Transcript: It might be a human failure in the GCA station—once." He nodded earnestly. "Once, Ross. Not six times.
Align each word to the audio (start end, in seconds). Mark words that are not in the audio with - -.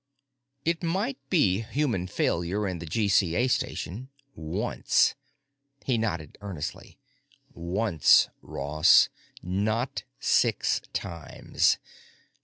It 0.65 0.81
might 0.81 1.19
be 1.29 1.59
a 1.59 1.63
human 1.65 2.07
failure 2.07 2.67
in 2.67 2.79
the 2.79 2.87
GCA 2.87 3.47
station—once." 3.51 5.13
He 5.85 5.99
nodded 5.99 6.39
earnestly. 6.41 6.97
"Once, 7.53 8.27
Ross. 8.41 9.09
Not 9.43 10.01
six 10.19 10.81
times. 10.93 11.77